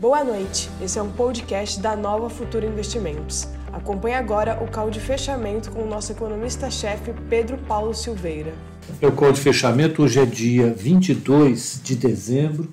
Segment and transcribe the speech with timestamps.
[0.00, 3.46] Boa noite, esse é um podcast da Nova Futura Investimentos.
[3.70, 8.54] Acompanhe agora o call de fechamento com o nosso economista-chefe Pedro Paulo Silveira.
[8.98, 12.72] É o call de fechamento, hoje é dia 22 de dezembro,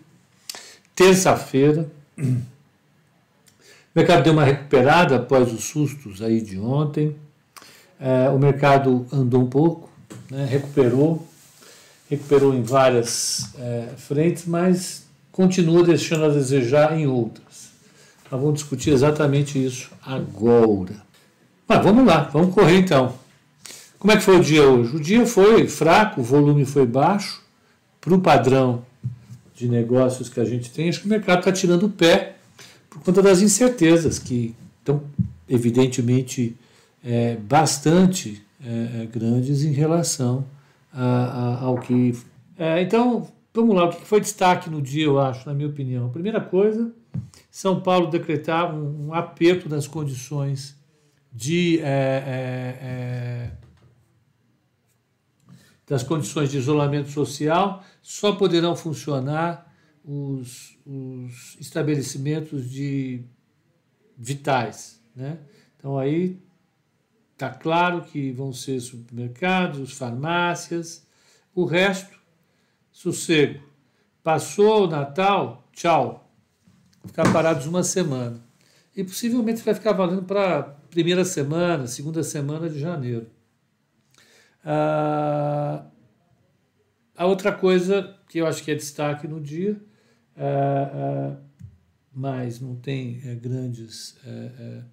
[0.96, 1.92] terça-feira.
[2.18, 7.14] O mercado deu uma recuperada após os sustos aí de ontem.
[8.00, 9.90] É, o mercado andou um pouco,
[10.32, 11.28] né, recuperou,
[12.10, 15.07] recuperou em várias é, frentes, mas
[15.38, 17.70] continua deixando a desejar em outras.
[18.32, 20.96] Nós vamos discutir exatamente isso agora.
[21.68, 23.14] Mas vamos lá, vamos correr então.
[24.00, 24.96] Como é que foi o dia hoje?
[24.96, 27.44] O dia foi fraco, o volume foi baixo,
[28.02, 28.84] para o padrão
[29.54, 32.38] de negócios que a gente tem, acho que o mercado está tirando o pé
[32.90, 35.04] por conta das incertezas que estão,
[35.48, 36.56] evidentemente,
[37.06, 40.44] é, bastante é, grandes em relação
[40.92, 42.18] a, a, ao que.
[42.58, 46.06] É, então, Vamos lá, o que foi destaque no dia, eu acho, na minha opinião?
[46.06, 46.94] A primeira coisa,
[47.50, 50.80] São Paulo decretava um, um aperto das condições
[51.34, 51.80] de.
[51.80, 53.52] É, é, é,
[55.88, 59.74] das condições de isolamento social, só poderão funcionar
[60.06, 63.24] os, os estabelecimentos de
[64.16, 65.02] vitais.
[65.16, 65.40] Né?
[65.76, 66.40] Então aí
[67.34, 71.08] está claro que vão ser supermercados, farmácias,
[71.56, 72.18] o resto
[72.98, 73.60] sossego.
[74.24, 76.34] Passou o Natal, tchau.
[77.06, 78.42] Ficar parados uma semana.
[78.96, 83.28] E possivelmente vai ficar valendo para primeira semana, segunda semana de janeiro.
[84.66, 85.86] Ah,
[87.16, 89.80] a outra coisa que eu acho que é destaque no dia,
[90.36, 91.38] ah, ah,
[92.12, 94.18] mas não tem é, grandes.
[94.26, 94.84] É, é,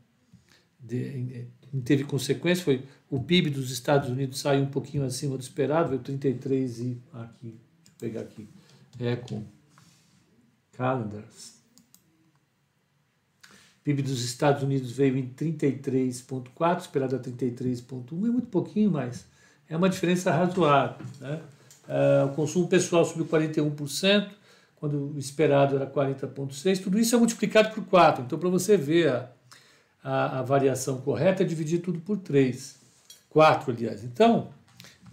[0.78, 5.40] de, não teve consequência, foi o PIB dos Estados Unidos saiu um pouquinho acima do
[5.40, 7.63] esperado, veio 33 e aqui
[7.98, 8.48] pegar aqui,
[8.98, 9.42] Eco
[10.72, 11.54] Calendars.
[13.82, 19.26] PIB dos Estados Unidos veio em 33,4, esperado a 33,1, é muito pouquinho, mas
[19.68, 21.04] é uma diferença razoável.
[21.20, 21.40] Né?
[21.86, 24.30] Uh, o consumo pessoal subiu 41%,
[24.76, 26.82] quando o esperado era 40,6%.
[26.82, 28.24] Tudo isso é multiplicado por 4.
[28.24, 29.30] Então, para você ver a,
[30.02, 32.76] a, a, variação correta, é dividir tudo por 3.
[33.30, 34.04] 4, aliás.
[34.04, 34.48] Então,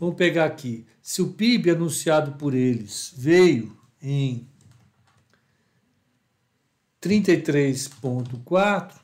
[0.02, 0.84] Vamos pegar aqui.
[1.00, 4.48] Se o PIB anunciado por eles veio em
[7.00, 8.96] 33,4,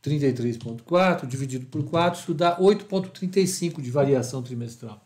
[0.00, 5.04] 33,4 dividido por 4, isso dá 8,35 de variação trimestral.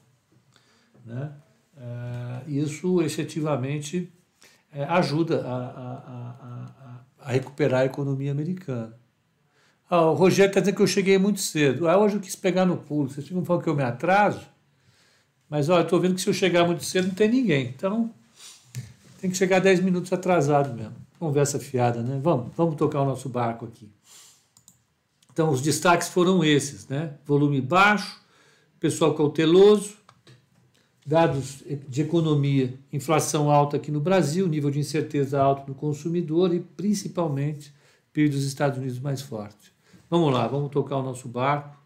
[1.07, 1.33] Né?
[1.79, 4.13] É, isso efetivamente
[4.71, 5.95] é, ajuda a, a,
[6.43, 8.95] a, a, recuperar a economia americana.
[9.89, 11.89] Ah, o Rogério está dizendo que eu cheguei muito cedo.
[11.89, 13.09] Ah, hoje eu quis pegar no pulo.
[13.09, 14.50] Vocês ficam falando que eu me atraso?
[15.51, 17.67] Mas olha, estou vendo que se eu chegar muito cedo não tem ninguém.
[17.77, 18.15] Então
[19.21, 20.95] tem que chegar 10 minutos atrasado mesmo.
[21.19, 22.21] Conversa fiada, né?
[22.23, 23.91] Vamos, vamos tocar o nosso barco aqui.
[25.33, 27.15] Então os destaques foram esses, né?
[27.27, 28.21] Volume baixo,
[28.79, 29.97] pessoal cauteloso,
[31.05, 36.61] dados de economia, inflação alta aqui no Brasil, nível de incerteza alto no consumidor e
[36.61, 37.75] principalmente
[38.13, 39.73] PIB dos Estados Unidos mais forte.
[40.09, 41.80] Vamos lá, vamos tocar o nosso barco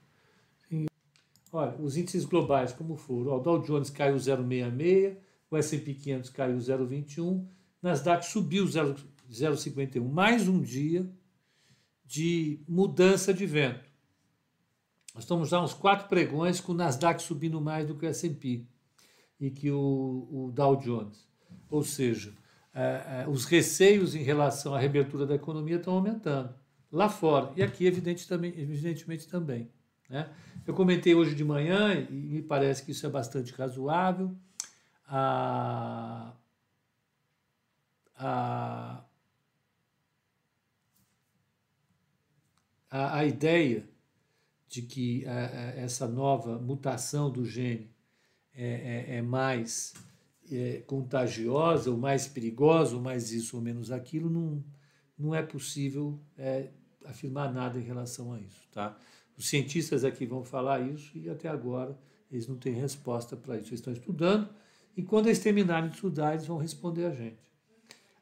[1.56, 5.16] Olha, os índices globais como foram, o Dow Jones caiu 0,66,
[5.48, 7.46] o S&P 500 caiu 0,21,
[7.80, 10.02] Nasdaq subiu 0,51.
[10.02, 11.08] Mais um dia
[12.04, 13.88] de mudança de vento.
[15.14, 18.66] Nós estamos já uns quatro pregões com o Nasdaq subindo mais do que o S&P
[19.38, 21.24] e que o, o, Dow Jones.
[21.70, 22.34] Ou seja,
[23.28, 26.52] os receios em relação à reabertura da economia estão aumentando
[26.90, 29.70] lá fora e aqui evidente, também, evidentemente também.
[30.10, 30.28] Né?
[30.66, 34.34] Eu comentei hoje de manhã, e me parece que isso é bastante razoável,
[35.06, 36.32] a,
[38.16, 39.04] a,
[42.90, 43.86] a, a ideia
[44.66, 47.90] de que a, a, essa nova mutação do gene
[48.54, 49.92] é, é, é mais
[50.50, 54.64] é, contagiosa, ou mais perigosa, ou mais isso ou menos aquilo, não,
[55.18, 56.70] não é possível é,
[57.04, 58.66] afirmar nada em relação a isso.
[58.72, 58.96] Tá?
[59.36, 61.98] Os cientistas aqui vão falar isso e até agora
[62.30, 63.68] eles não têm resposta para isso.
[63.68, 64.48] Eles estão estudando
[64.96, 67.42] e quando eles terminarem de estudar, eles vão responder a gente.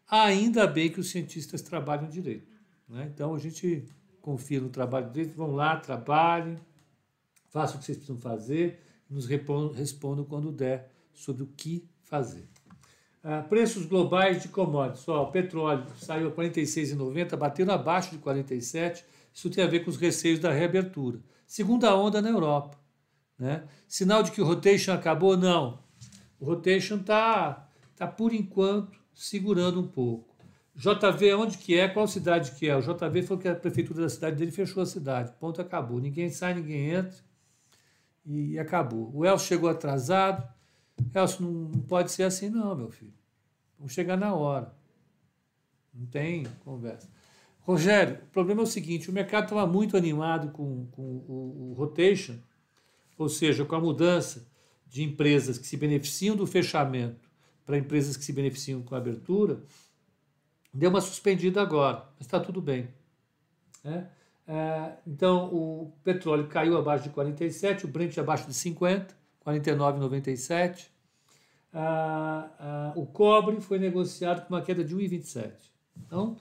[0.08, 2.52] Ainda bem que os cientistas trabalham direito.
[2.88, 3.10] Né?
[3.12, 3.84] Então a gente
[4.20, 6.58] confia no trabalho direito, vão lá, trabalhem,
[7.50, 8.80] façam o que vocês precisam fazer
[9.12, 12.48] nos respondam quando der sobre o que fazer.
[13.22, 15.06] Ah, preços globais de commodities.
[15.06, 19.90] Ó, o petróleo saiu a 46,90, batendo abaixo de 47 isso tem a ver com
[19.90, 21.20] os receios da reabertura.
[21.46, 22.78] Segunda onda na Europa.
[23.38, 23.64] Né?
[23.88, 25.36] Sinal de que o rotation acabou?
[25.36, 25.82] Não.
[26.38, 30.32] O rotation está, tá, por enquanto, segurando um pouco.
[30.74, 31.88] JV, onde que é?
[31.88, 32.76] Qual cidade que é?
[32.76, 35.32] O JV falou que a prefeitura da cidade dele fechou a cidade.
[35.38, 36.00] Ponto, acabou.
[36.00, 37.18] Ninguém sai, ninguém entra
[38.24, 39.10] e acabou.
[39.14, 40.48] O Elcio chegou atrasado.
[41.14, 43.14] Elcio, não, não pode ser assim não, meu filho.
[43.78, 44.74] Vamos chegar na hora.
[45.92, 47.08] Não tem conversa.
[47.62, 51.74] Rogério, o problema é o seguinte: o mercado estava muito animado com, com o, o
[51.74, 52.38] rotation,
[53.16, 54.46] ou seja, com a mudança
[54.88, 57.30] de empresas que se beneficiam do fechamento
[57.64, 59.62] para empresas que se beneficiam com a abertura,
[60.74, 62.88] deu uma suspendida agora, mas está tudo bem.
[63.84, 64.08] Né?
[64.46, 69.14] É, então, o petróleo caiu abaixo de 47, o Brent abaixo de 50,
[69.46, 70.88] 49,97.
[71.72, 75.52] Ah, ah, o cobre foi negociado com uma queda de 1,27.
[75.96, 76.36] Então,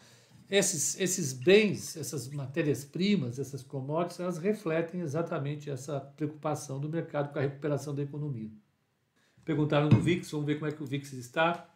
[0.52, 7.40] esses, esses bens, essas matérias-primas, essas commodities, elas refletem exatamente essa preocupação do mercado com
[7.40, 8.52] a recuperação da economia.
[9.46, 11.70] Perguntaram do VIX, vamos ver como é que o VIX está.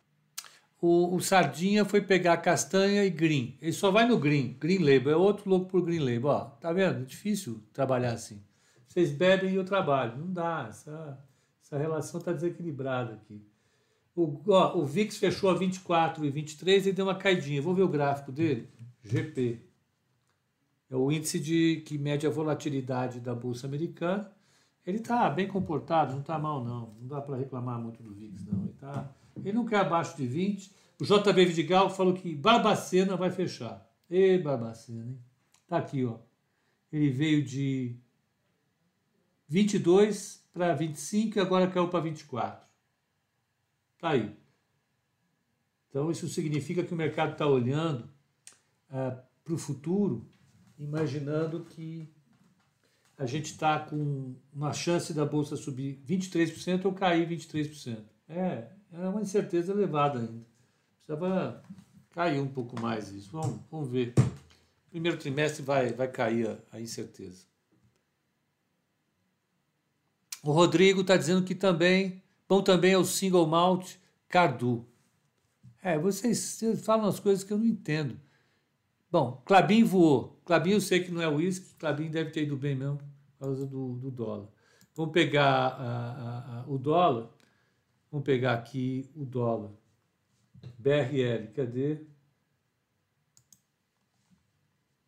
[0.81, 3.57] O, o, Sardinha foi pegar castanha e green.
[3.61, 5.13] Ele só vai no green, green label.
[5.13, 6.27] É outro louco por green label.
[6.29, 6.99] Ó, tá vendo?
[6.99, 8.43] É difícil trabalhar assim.
[8.85, 10.17] Vocês bebem e eu trabalho.
[10.17, 10.67] Não dá.
[10.69, 11.17] Essa,
[11.63, 13.41] essa relação está desequilibrada aqui.
[14.15, 17.61] O, ó, o VIX fechou a 24 e 23 e deu uma caidinha.
[17.61, 18.69] Vou ver o gráfico dele.
[19.03, 19.59] GP.
[20.89, 24.31] É o índice de, que mede a volatilidade da Bolsa Americana.
[24.85, 26.93] Ele está bem comportado, não está mal não.
[26.99, 28.63] Não dá para reclamar muito do VIX, não.
[28.63, 30.71] Ele, tá, ele não quer abaixo de 20.
[30.99, 33.85] O JB Vidigal falou que Barbacena vai fechar.
[34.09, 35.19] E Barbacena, hein?
[35.67, 36.19] Tá aqui, ó.
[36.91, 37.97] Ele veio de
[39.49, 42.64] 22 para 25 e agora caiu para 24.
[44.05, 44.37] Está aí.
[45.89, 48.07] Então, isso significa que o mercado está olhando
[48.87, 50.29] ah, para o futuro,
[50.77, 52.07] imaginando que
[53.17, 57.97] a gente está com uma chance da bolsa subir 23% ou cair 23%.
[58.29, 60.45] É, é uma incerteza elevada ainda.
[61.03, 61.63] Precisava
[62.11, 63.31] cair um pouco mais isso.
[63.31, 64.13] Vamos, vamos ver.
[64.91, 67.47] Primeiro trimestre vai, vai cair a, a incerteza.
[70.43, 73.95] O Rodrigo está dizendo que também Bom também é o single malt
[74.29, 74.85] Cardu.
[75.81, 78.19] É, vocês, vocês falam as coisas que eu não entendo.
[79.11, 80.41] Bom, Clabin voou.
[80.45, 83.65] Clabin eu sei que não é uísque, Clabin deve ter ido bem mesmo por causa
[83.65, 84.47] do, do dólar.
[84.95, 87.29] Vamos pegar a, a, a, o dólar.
[88.11, 89.71] Vamos pegar aqui o dólar.
[90.77, 92.01] BRL, cadê?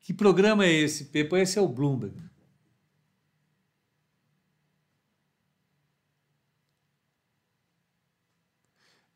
[0.00, 1.36] Que programa é esse, Pepo?
[1.36, 2.20] Esse é o Bloomberg.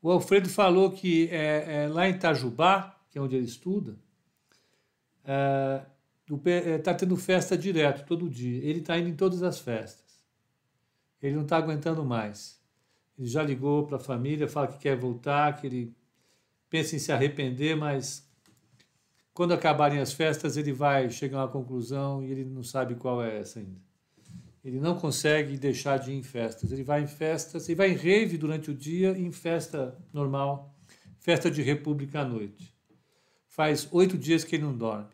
[0.01, 3.97] O Alfredo falou que é, é, lá em Itajubá, que é onde ele estuda,
[5.25, 5.85] é,
[6.29, 8.63] está eh, tendo festa direto, todo dia.
[8.63, 10.23] Ele está indo em todas as festas.
[11.21, 12.61] Ele não está aguentando mais.
[13.17, 15.95] Ele já ligou para a família, fala que quer voltar, que ele
[16.69, 18.27] pensa em se arrepender, mas
[19.33, 23.23] quando acabarem as festas ele vai chegar a uma conclusão e ele não sabe qual
[23.23, 23.81] é essa ainda.
[24.63, 26.71] Ele não consegue deixar de ir em festas.
[26.71, 30.73] Ele vai em festas, ele vai em rave durante o dia em festa normal,
[31.19, 32.73] festa de república à noite.
[33.47, 35.09] Faz oito dias que ele não dorme.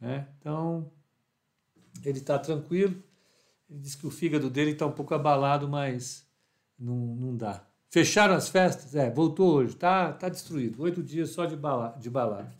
[0.00, 0.28] Né?
[0.38, 0.90] Então,
[2.04, 3.02] ele está tranquilo.
[3.68, 6.26] Ele diz que o fígado dele está um pouco abalado, mas
[6.78, 7.64] não, não dá.
[7.90, 8.94] Fecharam as festas?
[8.94, 9.72] É, voltou hoje.
[9.72, 10.82] Está tá destruído.
[10.82, 12.52] Oito dias só de, bala, de balada.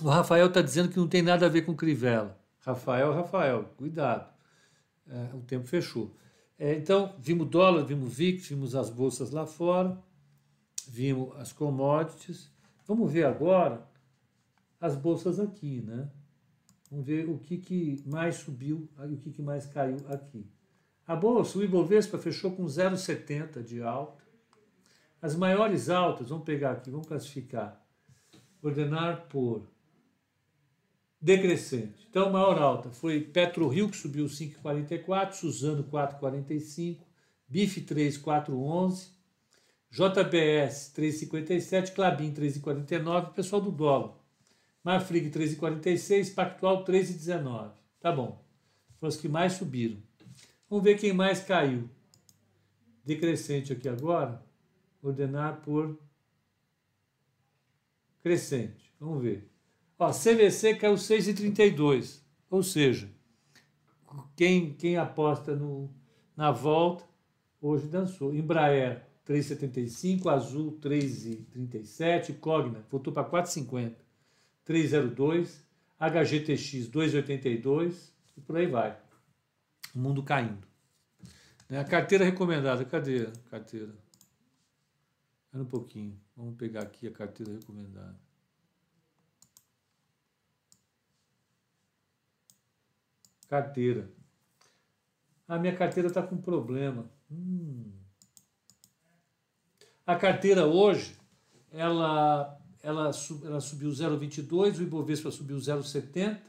[0.00, 2.38] O Rafael está dizendo que não tem nada a ver com Crivella.
[2.60, 4.32] Rafael, Rafael, cuidado.
[5.08, 6.14] É, o tempo fechou.
[6.58, 9.98] É, então, vimos dólar, vimos VIX, vimos as bolsas lá fora,
[10.88, 12.50] vimos as commodities.
[12.86, 13.89] Vamos ver agora
[14.80, 16.08] as bolsas aqui, né?
[16.90, 20.44] Vamos ver o que, que mais subiu e o que, que mais caiu aqui.
[21.06, 24.24] A bolsa, o Ibovespa fechou com 0,70 de alta.
[25.22, 27.84] As maiores altas, vamos pegar aqui, vamos classificar.
[28.62, 29.68] Ordenar por
[31.20, 32.06] decrescente.
[32.08, 37.00] Então, maior alta foi PetroRio, que subiu 5,44, Suzano 4,45,
[37.46, 39.10] BIF 3,411,
[39.90, 44.19] JBS 3,57, Clabin 3,49, pessoal do dólar.
[44.82, 47.72] Marfrig 3,46, Pactual 3,19.
[48.00, 48.42] Tá bom.
[48.96, 49.98] Foram os que mais subiram.
[50.68, 51.88] Vamos ver quem mais caiu.
[53.04, 54.42] Decrescente aqui agora.
[55.02, 55.98] Ordenar por
[58.22, 58.92] crescente.
[58.98, 59.50] Vamos ver.
[59.98, 62.20] Ó, CVC caiu 6,32.
[62.48, 63.10] Ou seja,
[64.36, 65.90] quem, quem aposta no,
[66.36, 67.04] na volta
[67.60, 68.34] hoje dançou.
[68.34, 73.94] Embraer 3,75, Azul 3,37, Cogna voltou para 4,50,
[74.66, 75.62] 3,02,
[75.98, 78.98] HGTX 2,82 e por aí vai.
[79.94, 80.66] O mundo caindo.
[81.68, 83.94] Né, a carteira recomendada, cadê a carteira?
[85.44, 88.18] Espera um pouquinho, vamos pegar aqui a carteira recomendada.
[93.48, 94.08] Carteira.
[95.48, 97.10] A minha carteira está com problema.
[97.28, 97.90] Hum.
[100.06, 101.16] A carteira hoje,
[101.72, 103.10] ela, ela,
[103.44, 106.40] ela subiu 0,22, o Ibovespa subiu 0,70,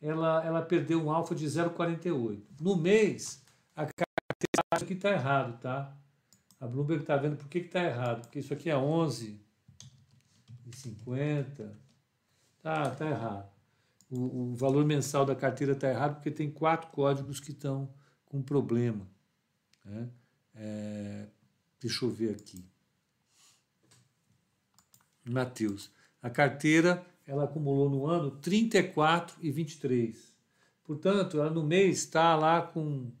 [0.00, 2.40] ela, ela perdeu um alfa de 0,48.
[2.60, 3.42] No mês,
[3.74, 5.92] a carteira acha que está errado, tá?
[6.60, 11.70] A Bloomberg está vendo por que está errado, porque isso aqui é 11,50,
[12.60, 13.48] tá, tá errado.
[14.10, 17.88] O, o valor mensal da carteira está errado porque tem quatro códigos que estão
[18.24, 19.06] com problema.
[19.84, 20.08] Né?
[20.54, 21.26] É,
[21.80, 22.64] deixa eu ver aqui.
[25.30, 25.90] Mateus.
[26.22, 30.32] A carteira ela acumulou no ano 34 e 23.
[30.82, 33.12] Portanto, ela no mês está lá com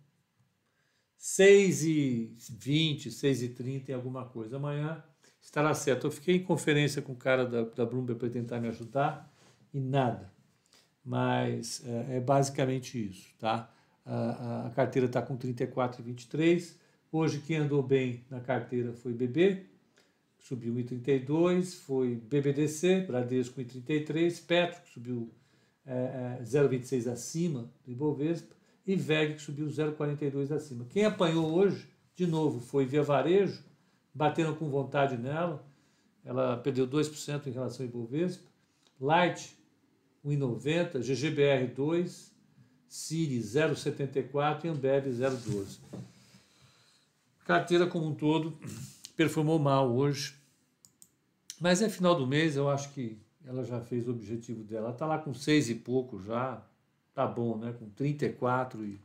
[1.18, 4.56] 6 e 20, 6 e 30 em alguma coisa.
[4.56, 5.04] Amanhã
[5.42, 6.06] estará certo.
[6.06, 9.30] Eu fiquei em conferência com o cara da, da Bloomberg para tentar me ajudar
[9.74, 10.32] e nada.
[11.04, 13.70] Mas é, é basicamente isso, tá?
[14.04, 16.76] A, a carteira está com 34,23.
[17.12, 19.66] Hoje quem andou bem na carteira foi BB,
[20.40, 25.30] subiu 1,32, foi BBDC, Bradesco 1,33, Petro, que subiu
[25.86, 28.54] é, é, 0,26 acima do Ibovespa,
[28.86, 30.86] e VEG, que subiu 0,42 acima.
[30.86, 33.62] Quem apanhou hoje, de novo, foi Via Varejo,
[34.14, 35.64] bateram com vontade nela,
[36.24, 38.48] ela perdeu 2% em relação ao Ibovespa,
[39.00, 39.56] Light
[40.24, 42.34] 1,90, GGBR 2,
[42.88, 45.78] Siri 0,74 e Ambev 0,12.
[47.44, 48.58] Carteira como um todo
[49.18, 50.36] performou mal hoje,
[51.60, 54.86] mas é final do mês, eu acho que ela já fez o objetivo dela.
[54.86, 56.64] Ela está lá com seis e pouco já,
[57.12, 57.74] tá bom, né?
[57.76, 59.00] Com 34 e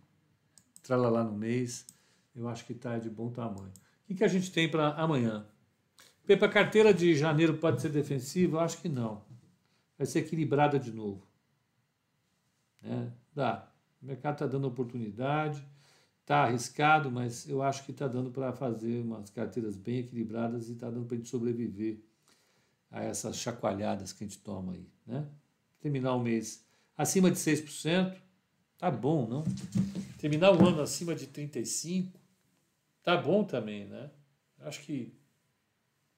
[0.84, 1.88] tralalá no mês,
[2.36, 3.74] eu acho que está de bom tamanho.
[4.04, 5.48] O que, que a gente tem para amanhã?
[6.28, 8.58] Pepa, carteira de janeiro pode ser defensiva?
[8.58, 9.24] Eu acho que não.
[9.98, 11.26] Vai ser equilibrada de novo.
[12.84, 13.12] Né?
[13.34, 13.68] Dá.
[14.00, 15.66] O mercado está dando oportunidade,
[16.24, 20.72] está arriscado, mas eu acho que está dando para fazer umas carteiras bem equilibradas e
[20.72, 22.00] está dando para a gente sobreviver
[22.90, 24.88] a essas chacoalhadas que a gente toma aí.
[25.06, 25.28] Né?
[25.82, 26.66] Terminar o mês
[26.98, 28.16] acima de 6%,
[28.78, 29.44] tá bom, não?
[30.18, 32.14] Terminar o ano acima de 35%,
[33.04, 34.10] tá bom também, né?
[34.62, 35.14] Acho que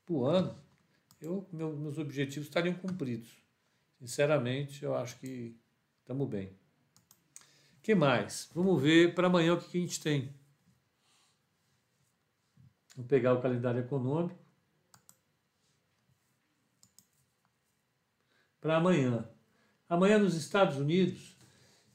[0.08, 0.56] o ano,
[1.20, 3.30] eu, meu, meus objetivos estariam cumpridos.
[4.00, 5.58] Sinceramente, eu acho que
[6.04, 6.52] estamos bem
[7.86, 8.50] que mais?
[8.52, 10.34] Vamos ver para amanhã o que, a gente tem.
[12.96, 14.40] Vou pegar o calendário econômico.
[18.60, 19.30] Para amanhã.
[19.88, 21.38] Amanhã nos Estados Unidos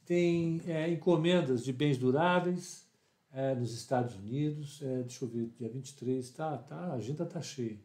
[0.05, 2.89] tem é, encomendas de bens duráveis
[3.33, 4.81] é, nos Estados Unidos.
[4.83, 7.81] É, deixa eu ver, dia 23, tá, tá, a agenda está cheia.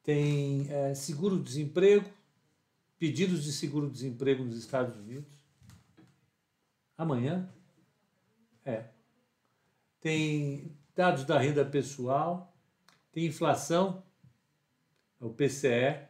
[0.00, 2.08] Tem é, seguro-desemprego,
[3.00, 5.45] pedidos de seguro-desemprego nos Estados Unidos.
[6.96, 7.48] Amanhã?
[8.64, 8.86] É.
[10.00, 12.56] Tem dados da renda pessoal,
[13.12, 14.02] tem inflação,
[15.20, 16.08] é o PCE,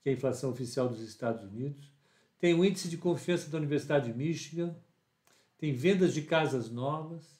[0.00, 1.92] que é a inflação oficial dos Estados Unidos,
[2.38, 4.74] tem o índice de confiança da Universidade de Michigan,
[5.56, 7.38] tem vendas de casas novas,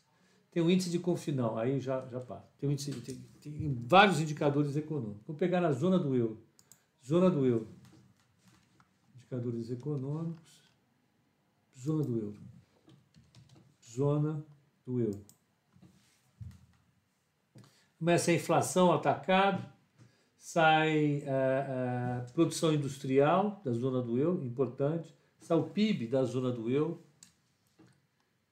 [0.50, 2.48] tem o índice de confinão, aí já, já passa.
[2.58, 5.22] Tem, índice, tem, tem vários indicadores econômicos.
[5.26, 6.42] Vamos pegar na zona do euro.
[7.04, 7.68] Zona do euro.
[9.16, 10.58] Indicadores econômicos.
[11.76, 12.48] Zona do euro
[13.98, 14.44] zona
[14.86, 15.24] do euro.
[17.98, 19.66] Começa a inflação atacado,
[20.38, 26.22] sai a, é, é, produção industrial da zona do euro, importante, sai o PIB da
[26.22, 27.02] zona do euro,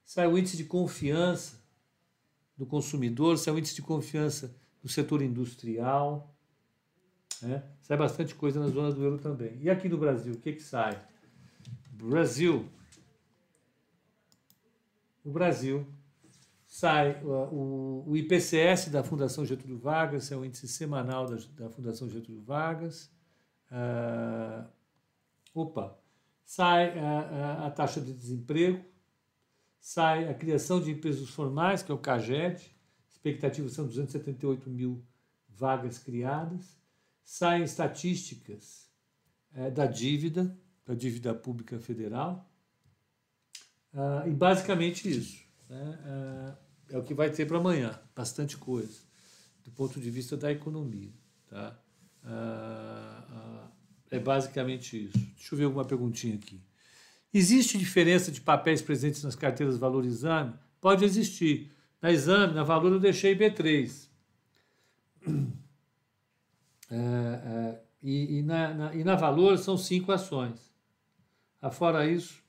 [0.04, 1.62] sai o índice de confiança
[2.56, 6.34] do consumidor, sai o índice de confiança do setor industrial,
[7.40, 7.62] né?
[7.82, 9.56] sai bastante coisa na zona do euro também.
[9.60, 11.00] E aqui no Brasil, o que, que sai?
[11.92, 12.68] Brasil.
[15.26, 15.84] O Brasil
[16.68, 22.08] sai o, o, IPCS da Fundação Getúlio Vargas, é o índice semanal da, da Fundação
[22.08, 23.10] Getúlio Vargas.
[23.68, 24.64] Uh,
[25.52, 25.98] opa,
[26.44, 28.84] sai a, a, taxa de desemprego,
[29.80, 32.72] sai a criação de empresas formais, que é o CAGED,
[33.10, 35.04] expectativas são 278 mil
[35.48, 36.78] vagas criadas,
[37.24, 38.88] saem estatísticas
[39.52, 42.48] é, da dívida, da dívida pública federal,
[43.96, 45.42] uh, e basicamente isso.
[45.68, 45.98] Né?
[46.04, 49.00] Uh, é o que vai ter para amanhã, bastante coisa,
[49.64, 51.10] do ponto de vista da economia.
[51.48, 51.76] Tá?
[52.24, 53.68] Uh,
[54.10, 55.18] é basicamente isso.
[55.18, 56.60] Deixa eu ver alguma perguntinha aqui.
[57.34, 60.54] Existe diferença de papéis presentes nas carteiras Valor Exame?
[60.80, 61.72] Pode existir.
[62.00, 64.08] Na Exame, na Valor, eu deixei B3.
[66.88, 70.72] É, é, e, e, na, na, e na Valor são cinco ações.
[71.60, 72.40] Afora isso,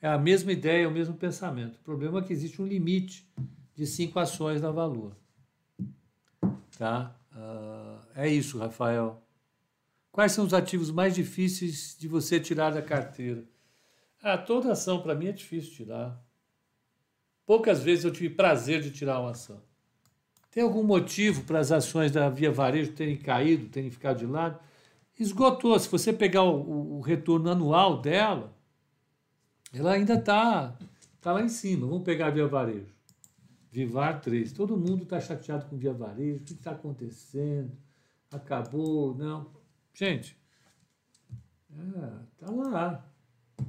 [0.00, 1.76] é a mesma ideia, o mesmo pensamento.
[1.76, 3.28] O problema é que existe um limite
[3.74, 5.16] de cinco ações na Valor.
[6.78, 7.14] Tá?
[7.32, 9.22] Uh, é isso, Rafael.
[10.12, 13.44] Quais são os ativos mais difíceis de você tirar da carteira?
[14.22, 16.20] Ah, toda ação para mim é difícil tirar.
[17.44, 19.62] Poucas vezes eu tive prazer de tirar uma ação.
[20.50, 24.58] Tem algum motivo para as ações da Via Varejo terem caído, terem ficado de lado?
[25.18, 25.78] Esgotou.
[25.78, 28.55] Se você pegar o, o retorno anual dela,
[29.76, 30.74] ela ainda está
[31.20, 31.86] tá lá em cima.
[31.86, 32.94] Vamos pegar a Via Varejo.
[33.70, 34.52] Vivar 3.
[34.52, 36.40] Todo mundo está chateado com Via Varejo.
[36.40, 37.76] O que está acontecendo?
[38.30, 39.14] Acabou?
[39.14, 39.50] Não.
[39.92, 40.38] Gente,
[41.70, 43.06] é, tá lá.
[43.58, 43.66] Vou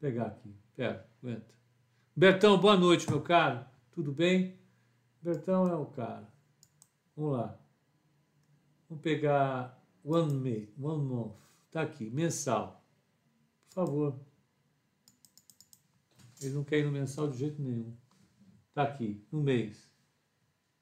[0.00, 0.54] pegar aqui.
[0.76, 1.54] Pera, aguenta.
[2.14, 3.64] Bertão, boa noite, meu caro.
[3.90, 4.56] Tudo bem?
[5.20, 6.28] Bertão é o cara.
[7.16, 7.58] Vamos lá.
[8.88, 11.34] Vamos pegar one month, one month.
[11.72, 12.84] Tá aqui, mensal.
[13.68, 14.33] Por favor.
[16.44, 17.94] Ele não quer ir no mensal de jeito nenhum.
[18.72, 19.88] Tá aqui, no mês.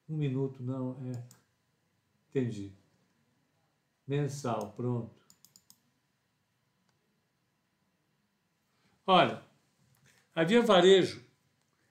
[0.09, 1.23] Um minuto, não, é.
[2.31, 2.75] Entendi
[4.07, 5.22] mensal, pronto.
[9.07, 9.42] Olha,
[10.35, 11.25] a Via Varejo,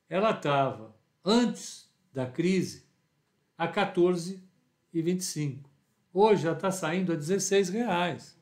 [0.10, 2.86] ela estava, antes da crise,
[3.58, 5.66] a 14,25.
[6.14, 8.38] Hoje ela está saindo a 16 reais.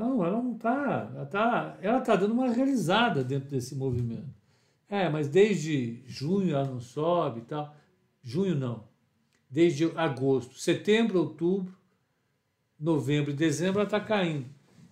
[0.00, 1.10] Então, ela não está.
[1.14, 4.34] Ela está ela tá dando uma realizada dentro desse movimento.
[4.88, 7.76] É, mas desde junho ela não sobe e tal.
[8.22, 8.84] Junho não.
[9.50, 11.76] Desde agosto, setembro, outubro,
[12.78, 14.46] novembro e dezembro ela está caindo.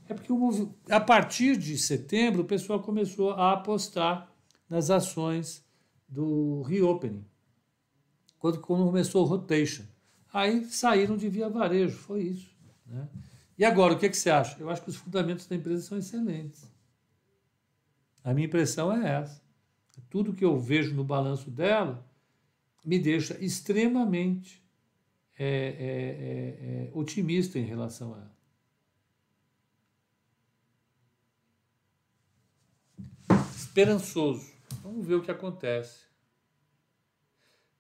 [0.07, 4.31] É porque o, a partir de setembro o pessoal começou a apostar
[4.69, 5.65] nas ações
[6.07, 7.25] do reopening.
[8.39, 9.85] Quando, quando começou o rotation.
[10.33, 12.51] Aí saíram de via varejo, foi isso.
[12.87, 13.09] Né?
[13.59, 14.57] E agora, o que, que você acha?
[14.61, 16.71] Eu acho que os fundamentos da empresa são excelentes.
[18.23, 19.43] A minha impressão é essa.
[20.09, 22.07] Tudo que eu vejo no balanço dela
[22.85, 24.63] me deixa extremamente
[25.37, 28.39] é, é, é, é, otimista em relação a ela.
[33.57, 34.53] Esperançoso.
[34.83, 36.07] Vamos ver o que acontece.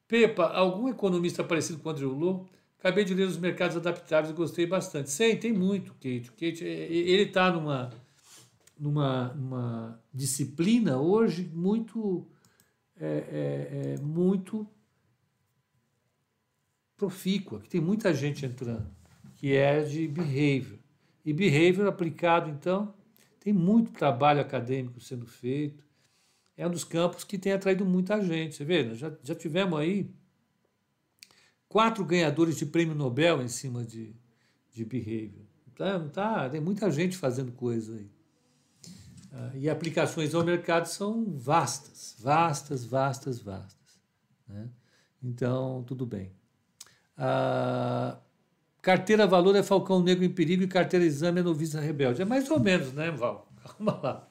[0.09, 2.58] Pepa, algum economista parecido com o Andrew Lowe?
[2.79, 5.11] Acabei de ler os mercados adaptáveis e gostei bastante.
[5.11, 6.31] Sei, tem muito, Kate.
[6.31, 7.91] Kate é, ele está numa,
[8.79, 12.27] numa, numa disciplina hoje muito,
[12.97, 14.67] é, é, é muito
[16.97, 18.89] profícua, que tem muita gente entrando,
[19.37, 20.79] que é de behavior.
[21.25, 22.95] E behavior aplicado, então,
[23.41, 25.85] tem muito trabalho acadêmico sendo feito.
[26.57, 28.55] É um dos campos que tem atraído muita gente.
[28.55, 30.11] Você vê, já, já tivemos aí
[31.69, 34.15] quatro ganhadores de prêmio Nobel em cima de,
[34.73, 35.47] de behavior.
[35.73, 38.11] Então, tá, tem muita gente fazendo coisa aí.
[39.33, 44.01] Ah, e aplicações ao mercado são vastas, vastas, vastas, vastas.
[44.49, 44.69] Né?
[45.23, 46.33] Então, tudo bem.
[47.17, 48.19] Ah,
[48.81, 52.23] carteira valor é Falcão Negro em perigo e carteira exame é noviça rebelde.
[52.23, 53.47] É mais ou menos, né, Val?
[53.63, 54.29] Calma lá.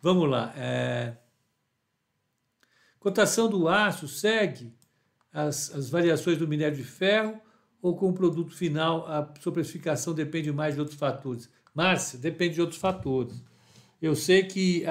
[0.00, 0.52] Vamos lá.
[0.56, 1.16] É...
[3.00, 4.77] Cotação do aço segue
[5.32, 7.40] as, as variações do minério de ferro
[7.80, 11.50] ou com o produto final a sua precificação depende mais de outros fatores?
[11.74, 13.42] Márcia, depende de outros fatores.
[14.00, 14.84] Eu sei que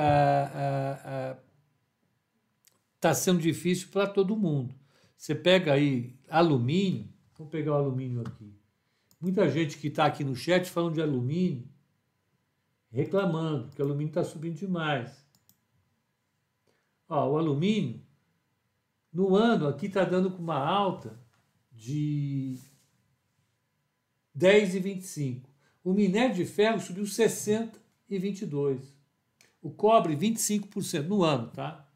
[2.96, 4.74] está sendo difícil para todo mundo.
[5.18, 8.52] Você pega aí alumínio, Vamos pegar o alumínio aqui.
[9.22, 11.68] Muita gente que está aqui no chat falando de alumínio,
[12.90, 15.24] reclamando que o alumínio está subindo demais.
[17.08, 18.02] Ó, o alumínio,
[19.12, 21.20] no ano, aqui está dando com uma alta
[21.72, 22.58] de
[24.38, 25.44] 10,25.
[25.84, 28.82] O minério de ferro subiu 60,22.
[29.62, 31.90] O cobre, 25% no ano, tá?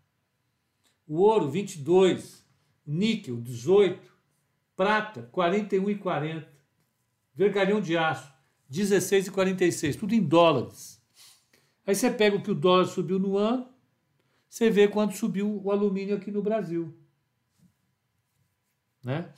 [1.07, 2.45] O ouro, 22.
[2.85, 4.11] Níquel, 18.
[4.75, 6.47] Prata, 41,40.
[7.35, 8.31] Vergalhão de aço,
[8.71, 9.99] 16,46.
[9.99, 11.01] Tudo em dólares.
[11.85, 13.67] Aí você pega o que o dólar subiu no ano,
[14.47, 16.93] você vê quanto subiu o alumínio aqui no Brasil.
[19.03, 19.29] Né?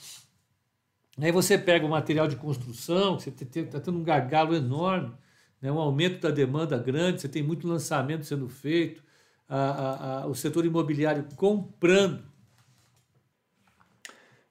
[1.20, 5.14] Aí você pega o material de construção, você está tendo um gargalo enorme,
[5.62, 5.72] né?
[5.72, 9.04] um aumento da demanda grande, você tem muito lançamento sendo feito,
[9.48, 12.24] a, a, a, o setor imobiliário comprando.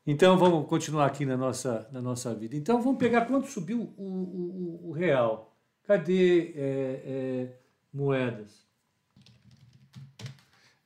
[0.06, 2.56] Então vamos continuar aqui na nossa, na nossa vida.
[2.56, 5.56] Então vamos pegar quanto subiu o, o, o real.
[5.84, 7.58] Cadê é, é,
[7.92, 8.71] moedas?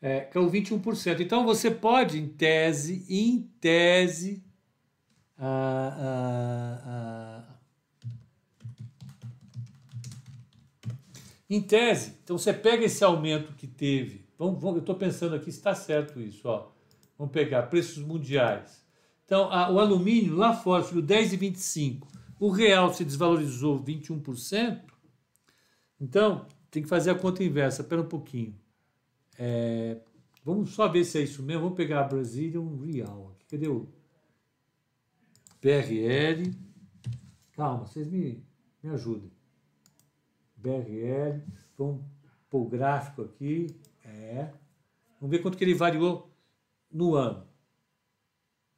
[0.01, 1.21] É, caiu 21%.
[1.21, 4.45] Então você pode, em tese, em tese,
[11.49, 15.51] em tese, então você pega esse aumento que teve, vamos, vamos eu estou pensando aqui
[15.51, 16.71] se está certo isso, ó.
[17.19, 18.85] vamos pegar preços mundiais.
[19.25, 22.07] Então, a, o alumínio lá fora subiu 10,25,
[22.39, 24.83] o real se desvalorizou 21%,
[26.01, 28.55] então tem que fazer a conta inversa, espera um pouquinho.
[29.39, 30.01] É,
[30.45, 33.89] vamos só ver se é isso mesmo, vamos pegar Brazilian Real, cadê o
[35.61, 36.55] BRL.
[37.53, 38.45] Calma, vocês me,
[38.83, 39.31] me ajudem.
[40.57, 41.43] BRL.
[41.77, 42.05] Vamos
[42.51, 43.75] pôr o gráfico aqui.
[44.05, 44.53] É.
[45.21, 46.31] Vamos ver quanto que ele variou
[46.91, 47.47] no ano.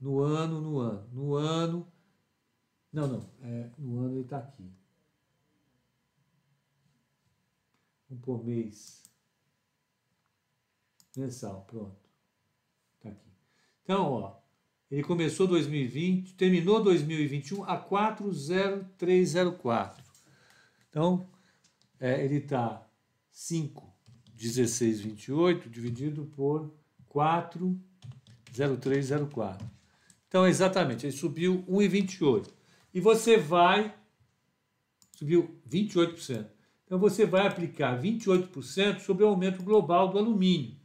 [0.00, 1.08] No ano, no ano.
[1.12, 1.92] No ano.
[2.92, 3.30] Não, não.
[3.42, 4.72] É, no ano ele está aqui.
[8.08, 9.07] Vamos pôr mês.
[11.18, 11.98] Mensal, pronto.
[12.96, 13.28] Está aqui.
[13.82, 14.38] Então, ó.
[14.88, 20.04] Ele começou 2020, terminou 2021 a 40304.
[20.88, 21.28] Então,
[22.00, 22.88] é, ele está
[23.34, 26.72] 5,1628 dividido por
[27.08, 29.68] 40304.
[30.26, 32.48] Então, exatamente, ele subiu 1,28.
[32.94, 33.94] E você vai.
[35.16, 36.46] Subiu 28%.
[36.86, 40.77] Então, você vai aplicar 28% sobre o aumento global do alumínio.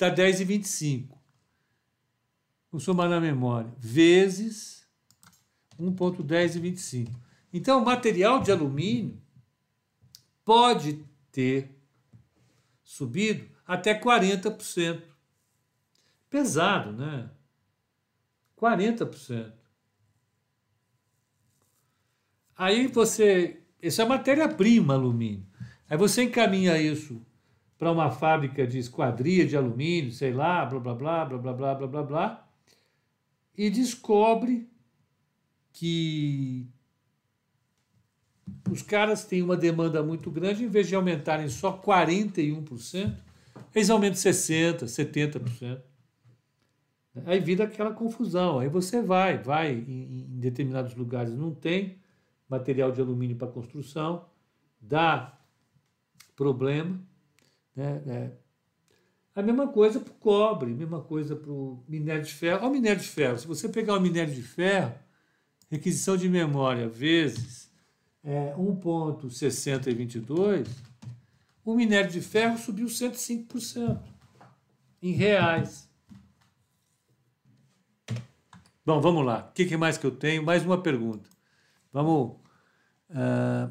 [0.00, 1.20] Está 10,25
[2.70, 4.86] vou somar na memória, vezes
[5.78, 7.10] 1,1025.
[7.52, 9.20] Então, o material de alumínio
[10.44, 11.76] pode ter
[12.82, 15.02] subido até 40%.
[16.28, 17.28] Pesado, né?
[18.56, 19.52] 40%.
[22.56, 23.60] Aí você.
[23.82, 25.46] Isso é matéria-prima, alumínio.
[25.88, 27.20] Aí você encaminha isso
[27.80, 31.74] para uma fábrica de esquadria de alumínio, sei lá, blá blá blá blá blá blá
[31.74, 32.48] blá blá blá
[33.56, 34.68] e descobre
[35.72, 36.68] que
[38.70, 43.16] os caras têm uma demanda muito grande, em vez de aumentarem só 41%,
[43.74, 45.80] eles aumentam 60%, 70%.
[47.24, 48.58] Aí vira aquela confusão.
[48.58, 51.96] Aí você vai, vai em, em determinados lugares não tem
[52.46, 54.26] material de alumínio para construção,
[54.78, 55.40] dá
[56.36, 57.00] problema,
[57.80, 58.02] né?
[58.06, 58.30] É,
[59.34, 62.60] a mesma coisa para o cobre, a mesma coisa para o minério de ferro.
[62.60, 63.38] Olha o minério de ferro.
[63.38, 64.94] Se você pegar o minério de ferro,
[65.70, 67.70] requisição de memória vezes
[68.22, 70.68] é, 1,6022,
[71.64, 73.98] o minério de ferro subiu 105%
[75.02, 75.88] em reais.
[78.84, 79.48] Bom, vamos lá.
[79.48, 80.42] O que, mais que eu tenho?
[80.42, 81.30] Mais uma pergunta.
[81.92, 82.36] Vamos.
[83.10, 83.70] Uh,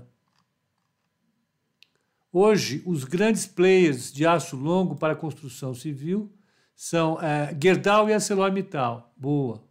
[2.31, 6.31] Hoje, os grandes players de aço longo para construção civil
[6.75, 9.11] são é, Gerdau e ArcelorMittal.
[9.17, 9.63] Boa.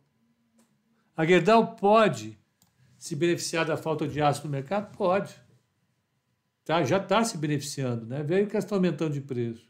[1.16, 2.36] A Gerdau pode
[2.98, 4.96] se beneficiar da falta de aço no mercado?
[4.96, 5.34] Pode.
[6.64, 8.22] Tá, já está se beneficiando, né?
[8.22, 9.66] Veio que está aumentando de preço.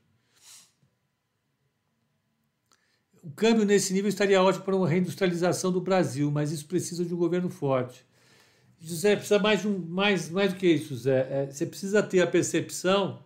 [3.22, 7.12] O câmbio nesse nível estaria ótimo para uma reindustrialização do Brasil, mas isso precisa de
[7.12, 8.06] um governo forte.
[8.80, 11.26] José, precisa mais, um, mais, mais do que isso, José.
[11.30, 13.22] É, você precisa ter a percepção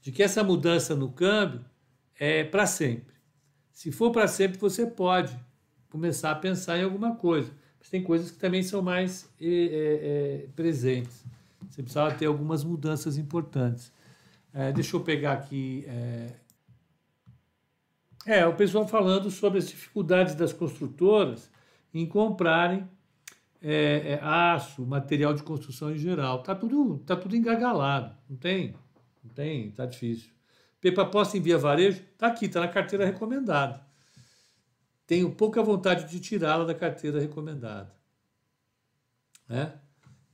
[0.00, 1.64] de que essa mudança no câmbio
[2.18, 3.14] é para sempre.
[3.72, 5.36] Se for para sempre, você pode
[5.90, 7.50] começar a pensar em alguma coisa.
[7.78, 11.24] Mas tem coisas que também são mais é, é, presentes.
[11.70, 13.92] Você precisava ter algumas mudanças importantes.
[14.52, 15.84] É, deixa eu pegar aqui.
[15.86, 16.32] É,
[18.26, 21.50] é, o pessoal falando sobre as dificuldades das construtoras
[21.92, 22.88] em comprarem
[23.62, 26.42] é, é, aço, material de construção em geral.
[26.42, 28.16] Tá tudo, tá tudo engagalado.
[28.28, 28.74] Não tem,
[29.22, 30.30] não tem, tá difícil.
[30.80, 33.84] Pepa posta em via varejo, tá aqui, tá na carteira recomendada.
[35.06, 37.94] Tenho pouca vontade de tirá-la da carteira recomendada.
[39.48, 39.72] Né?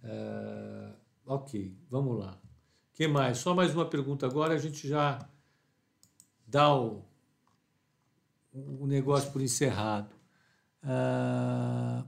[0.03, 0.95] Uh,
[1.27, 2.39] ok, vamos lá.
[2.93, 3.39] que mais?
[3.39, 5.19] Só mais uma pergunta agora, a gente já
[6.47, 7.05] dá o,
[8.53, 10.15] o negócio por encerrado.
[10.83, 12.05] Uh,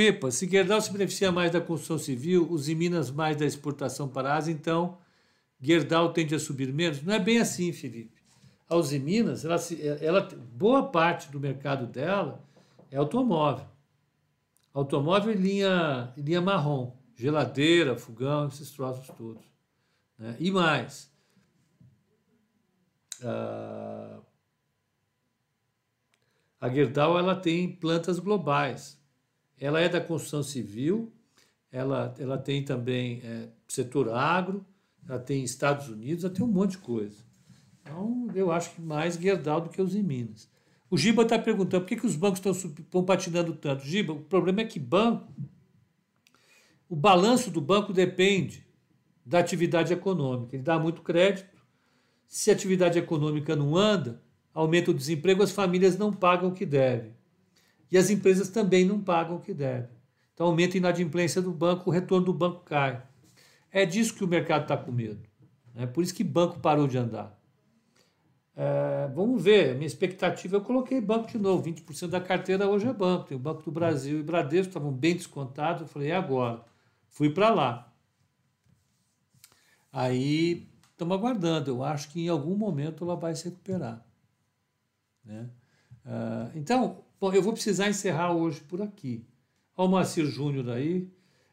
[0.00, 4.32] Pepa, se Gerdau se beneficia mais da construção civil, os Minas mais da exportação para
[4.32, 4.96] a Ásia, então
[5.60, 7.02] Gerdau tende a subir menos?
[7.02, 8.18] Não é bem assim, Felipe.
[8.66, 9.56] A Uzi Minas, ela,
[10.00, 12.42] ela, boa parte do mercado dela
[12.90, 13.66] é automóvel.
[14.72, 19.44] Automóvel em linha, linha marrom, geladeira, fogão, esses troços todos.
[20.18, 20.34] Né?
[20.40, 21.12] E mais,
[23.22, 24.18] a,
[26.58, 28.98] a Gerdau ela tem plantas globais.
[29.60, 31.12] Ela é da construção civil,
[31.70, 34.64] ela, ela tem também é, setor agro,
[35.06, 37.22] ela tem Estados Unidos, ela tem um monte de coisa.
[37.82, 40.48] Então, eu acho que mais Gerdau do que os em Minas.
[40.88, 43.84] O Giba está perguntando por que, que os bancos estão patinando tanto.
[43.84, 45.32] Giba, o problema é que banco,
[46.88, 48.66] o balanço do banco depende
[49.24, 50.56] da atividade econômica.
[50.56, 51.60] Ele dá muito crédito.
[52.26, 54.20] Se a atividade econômica não anda,
[54.52, 57.12] aumenta o desemprego, as famílias não pagam o que devem.
[57.90, 59.88] E as empresas também não pagam o que devem.
[60.34, 63.02] Então aumenta a inadimplência do banco, o retorno do banco cai.
[63.70, 65.20] É disso que o mercado está com medo.
[65.74, 67.38] É por isso que banco parou de andar.
[68.56, 72.92] É, vamos ver, minha expectativa, eu coloquei banco de novo, 20% da carteira hoje é
[72.92, 73.26] banco.
[73.26, 75.82] Tem o Banco do Brasil e Bradesco, estavam bem descontados.
[75.82, 76.62] Eu falei, e agora?
[77.08, 77.92] Fui para lá.
[79.92, 81.70] Aí estamos aguardando.
[81.70, 84.04] Eu acho que em algum momento ela vai se recuperar.
[85.24, 85.48] Né?
[86.04, 89.26] Uh, então, Bom, eu vou precisar encerrar hoje por aqui.
[89.76, 91.06] Almacir Júnior aí,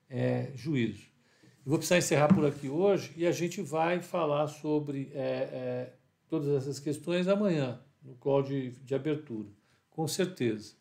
[0.10, 1.04] é, juízo.
[1.66, 5.94] Eu vou precisar encerrar por aqui hoje e a gente vai falar sobre é, é,
[6.30, 9.50] todas essas questões amanhã, no call de, de abertura,
[9.90, 10.74] com certeza.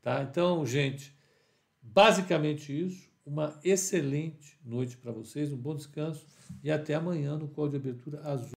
[0.00, 0.22] Tá?
[0.22, 1.14] Então, gente,
[1.82, 3.12] basicamente isso.
[3.26, 6.26] Uma excelente noite para vocês, um bom descanso
[6.64, 8.50] e até amanhã no call de abertura às